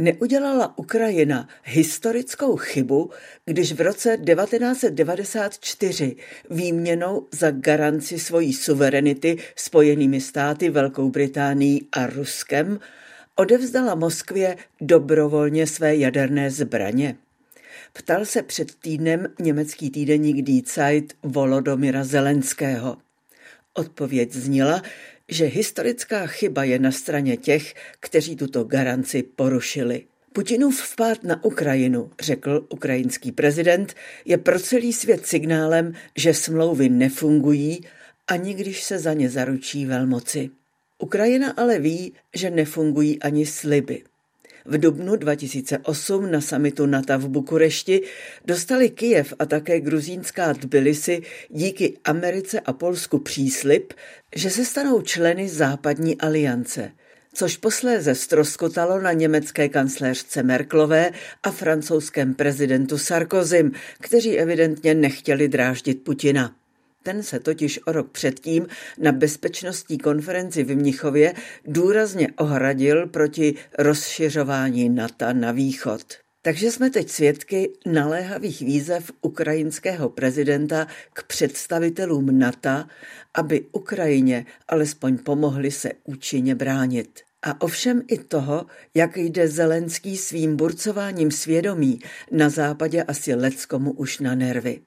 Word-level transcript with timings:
Neudělala 0.00 0.78
Ukrajina 0.78 1.48
historickou 1.64 2.56
chybu, 2.56 3.10
když 3.44 3.72
v 3.72 3.80
roce 3.80 4.16
1994 4.16 6.16
výměnou 6.50 7.26
za 7.32 7.50
garanci 7.50 8.18
svojí 8.18 8.52
suverenity 8.52 9.38
spojenými 9.56 10.20
státy 10.20 10.70
Velkou 10.70 11.10
Británií 11.10 11.88
a 11.92 12.06
Ruskem 12.06 12.80
odevzdala 13.34 13.94
Moskvě 13.94 14.56
dobrovolně 14.80 15.66
své 15.66 15.96
jaderné 15.96 16.50
zbraně? 16.50 17.16
Ptal 17.92 18.24
se 18.24 18.42
před 18.42 18.74
týdnem 18.74 19.26
německý 19.40 19.90
týdeník 19.90 20.42
Die 20.42 20.62
Zeit 20.66 21.12
Volodomira 21.22 22.04
Zelenského. 22.04 22.96
Odpověď 23.74 24.32
zněla, 24.32 24.82
že 25.28 25.44
historická 25.44 26.26
chyba 26.26 26.64
je 26.64 26.78
na 26.78 26.92
straně 26.92 27.36
těch, 27.36 27.74
kteří 28.00 28.36
tuto 28.36 28.64
garanci 28.64 29.22
porušili. 29.22 30.04
Putinův 30.32 30.82
vpád 30.82 31.24
na 31.24 31.44
Ukrajinu, 31.44 32.10
řekl 32.20 32.66
ukrajinský 32.68 33.32
prezident, 33.32 33.94
je 34.24 34.38
pro 34.38 34.60
celý 34.60 34.92
svět 34.92 35.26
signálem, 35.26 35.92
že 36.16 36.34
smlouvy 36.34 36.88
nefungují, 36.88 37.80
ani 38.28 38.54
když 38.54 38.82
se 38.82 38.98
za 38.98 39.12
ně 39.12 39.30
zaručí 39.30 39.86
velmoci. 39.86 40.50
Ukrajina 40.98 41.50
ale 41.56 41.78
ví, 41.78 42.12
že 42.34 42.50
nefungují 42.50 43.22
ani 43.22 43.46
sliby. 43.46 44.02
V 44.68 44.78
dubnu 44.78 45.16
2008 45.16 46.30
na 46.30 46.40
samitu 46.40 46.86
NATO 46.86 47.18
v 47.18 47.28
Bukurešti 47.28 48.02
dostali 48.44 48.90
Kijev 48.90 49.34
a 49.38 49.46
také 49.46 49.80
gruzínská 49.80 50.54
Tbilisi 50.54 51.22
díky 51.50 51.98
Americe 52.04 52.60
a 52.60 52.72
Polsku 52.72 53.18
příslip, 53.18 53.92
že 54.36 54.50
se 54.50 54.64
stanou 54.64 55.02
členy 55.02 55.48
západní 55.48 56.20
aliance 56.20 56.92
což 57.34 57.56
posléze 57.56 58.14
stroskotalo 58.14 59.00
na 59.00 59.12
německé 59.12 59.68
kancléřce 59.68 60.42
Merklové 60.42 61.10
a 61.42 61.50
francouzském 61.50 62.34
prezidentu 62.34 62.98
Sarkozym, 62.98 63.72
kteří 64.00 64.38
evidentně 64.38 64.94
nechtěli 64.94 65.48
dráždit 65.48 66.04
Putina. 66.04 66.54
Ten 67.02 67.22
se 67.22 67.40
totiž 67.40 67.80
o 67.86 67.92
rok 67.92 68.10
předtím 68.10 68.66
na 68.98 69.12
bezpečnostní 69.12 69.98
konferenci 69.98 70.64
v 70.64 70.76
Mnichově 70.76 71.34
důrazně 71.64 72.28
ohradil 72.36 73.06
proti 73.06 73.54
rozšiřování 73.78 74.88
NATO 74.88 75.32
na 75.32 75.52
východ. 75.52 76.02
Takže 76.42 76.70
jsme 76.70 76.90
teď 76.90 77.10
svědky 77.10 77.72
naléhavých 77.86 78.60
výzev 78.60 79.10
ukrajinského 79.20 80.08
prezidenta 80.08 80.86
k 81.12 81.22
představitelům 81.22 82.38
NATO, 82.38 82.84
aby 83.34 83.64
Ukrajině 83.72 84.46
alespoň 84.68 85.18
pomohli 85.18 85.70
se 85.70 85.90
účinně 86.04 86.54
bránit. 86.54 87.20
A 87.42 87.60
ovšem 87.60 88.02
i 88.08 88.18
toho, 88.18 88.66
jak 88.94 89.16
jde 89.16 89.48
Zelenský 89.48 90.16
svým 90.16 90.56
burcováním 90.56 91.30
svědomí 91.30 91.98
na 92.30 92.48
západě 92.48 93.02
asi 93.02 93.34
leckomu 93.34 93.92
už 93.92 94.18
na 94.18 94.34
nervy. 94.34 94.80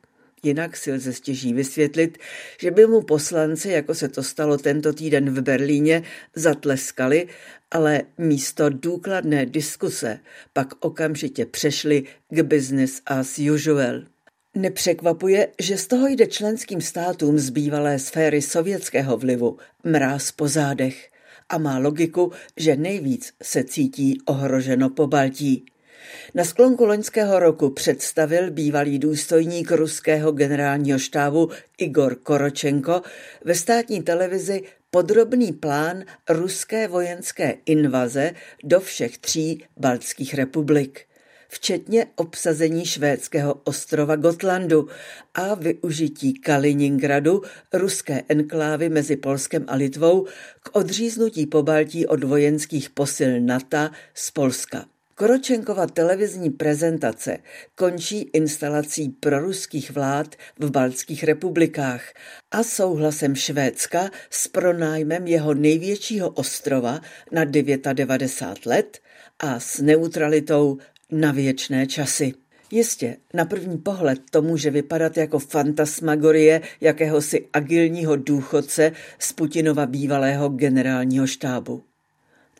Jinak 0.43 0.77
si 0.77 0.91
lze 0.91 1.13
stěží 1.13 1.53
vysvětlit, 1.53 2.17
že 2.59 2.71
by 2.71 2.87
mu 2.87 3.01
poslanci, 3.01 3.69
jako 3.69 3.95
se 3.95 4.07
to 4.07 4.23
stalo 4.23 4.57
tento 4.57 4.93
týden 4.93 5.33
v 5.33 5.41
Berlíně, 5.41 6.03
zatleskali, 6.35 7.27
ale 7.71 8.01
místo 8.17 8.69
důkladné 8.69 9.45
diskuse 9.45 10.19
pak 10.53 10.85
okamžitě 10.85 11.45
přešli 11.45 12.03
k 12.29 12.41
business 12.41 13.01
as 13.05 13.39
usual. 13.53 14.01
Nepřekvapuje, 14.55 15.47
že 15.59 15.77
z 15.77 15.87
toho 15.87 16.07
jde 16.07 16.27
členským 16.27 16.81
státům 16.81 17.39
z 17.39 17.49
bývalé 17.49 17.99
sféry 17.99 18.41
sovětského 18.41 19.17
vlivu 19.17 19.57
mráz 19.83 20.31
po 20.31 20.47
zádech 20.47 21.09
a 21.49 21.57
má 21.57 21.77
logiku, 21.77 22.31
že 22.57 22.75
nejvíc 22.75 23.33
se 23.43 23.63
cítí 23.63 24.21
ohroženo 24.25 24.89
po 24.89 25.07
Baltí. 25.07 25.65
Na 26.33 26.43
sklonku 26.43 26.85
loňského 26.85 27.39
roku 27.39 27.69
představil 27.69 28.51
bývalý 28.51 28.99
důstojník 28.99 29.71
ruského 29.71 30.31
generálního 30.31 30.99
štábu 30.99 31.49
Igor 31.77 32.15
Koročenko 32.15 33.01
ve 33.45 33.55
státní 33.55 34.03
televizi 34.03 34.61
podrobný 34.91 35.51
plán 35.51 36.03
ruské 36.29 36.87
vojenské 36.87 37.55
invaze 37.65 38.31
do 38.63 38.79
všech 38.79 39.17
tří 39.17 39.63
baltských 39.77 40.33
republik 40.33 41.05
včetně 41.51 42.05
obsazení 42.15 42.85
švédského 42.85 43.53
ostrova 43.63 44.15
Gotlandu 44.15 44.87
a 45.33 45.55
využití 45.55 46.33
Kaliningradu, 46.33 47.41
ruské 47.73 48.23
enklávy 48.29 48.89
mezi 48.89 49.15
Polskem 49.15 49.65
a 49.67 49.75
Litvou, 49.75 50.25
k 50.63 50.75
odříznutí 50.75 51.45
Pobaltí 51.45 52.07
od 52.07 52.23
vojenských 52.23 52.89
posil 52.89 53.39
NATO 53.39 53.89
z 54.13 54.31
Polska. 54.31 54.85
Koročenkova 55.15 55.87
televizní 55.87 56.49
prezentace 56.49 57.37
končí 57.75 58.21
instalací 58.21 59.09
proruských 59.09 59.91
vlád 59.91 60.35
v 60.59 60.71
baltských 60.71 61.23
republikách 61.23 62.13
a 62.51 62.63
souhlasem 62.63 63.35
Švédska 63.35 64.09
s 64.29 64.47
pronájmem 64.47 65.27
jeho 65.27 65.53
největšího 65.53 66.29
ostrova 66.29 67.01
na 67.31 67.43
99 67.43 68.65
let 68.65 68.99
a 69.39 69.59
s 69.59 69.79
neutralitou 69.79 70.77
na 71.11 71.31
věčné 71.31 71.87
časy. 71.87 72.33
Jistě, 72.71 73.17
na 73.33 73.45
první 73.45 73.77
pohled 73.77 74.19
to 74.31 74.41
může 74.41 74.71
vypadat 74.71 75.17
jako 75.17 75.39
fantasmagorie 75.39 76.61
jakéhosi 76.81 77.47
agilního 77.53 78.15
důchodce 78.15 78.91
z 79.19 79.33
Putinova 79.33 79.85
bývalého 79.85 80.49
generálního 80.49 81.27
štábu. 81.27 81.83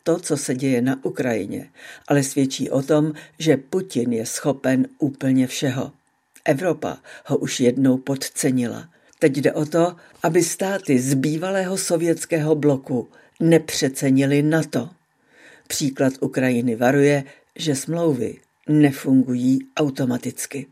To, 0.02 0.18
co 0.18 0.36
se 0.36 0.54
děje 0.54 0.82
na 0.82 1.04
Ukrajině, 1.04 1.70
ale 2.08 2.22
svědčí 2.22 2.70
o 2.70 2.82
tom, 2.82 3.12
že 3.38 3.56
Putin 3.56 4.12
je 4.12 4.26
schopen 4.26 4.86
úplně 4.98 5.46
všeho. 5.46 5.92
Evropa 6.44 6.98
ho 7.26 7.36
už 7.36 7.60
jednou 7.60 7.98
podcenila. 7.98 8.88
Teď 9.18 9.36
jde 9.36 9.52
o 9.52 9.66
to, 9.66 9.96
aby 10.22 10.42
státy 10.42 10.98
z 10.98 11.14
bývalého 11.14 11.78
sovětského 11.78 12.54
bloku 12.54 13.08
nepřecenili 13.40 14.42
NATO. 14.42 14.90
Příklad 15.68 16.12
Ukrajiny 16.20 16.76
varuje, 16.76 17.24
že 17.56 17.74
smlouvy 17.74 18.36
nefungují 18.68 19.58
automaticky. 19.76 20.66